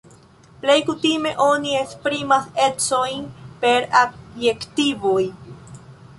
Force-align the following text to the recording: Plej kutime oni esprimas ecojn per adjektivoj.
Plej 0.61 0.77
kutime 0.85 1.33
oni 1.47 1.75
esprimas 1.81 2.49
ecojn 2.69 3.29
per 3.67 3.87
adjektivoj. 4.01 5.21